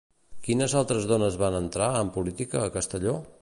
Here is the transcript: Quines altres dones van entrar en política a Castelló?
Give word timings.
Quines 0.45 0.73
altres 0.79 1.05
dones 1.11 1.37
van 1.43 1.59
entrar 1.59 1.91
en 2.01 2.11
política 2.17 2.65
a 2.65 2.73
Castelló? 2.81 3.15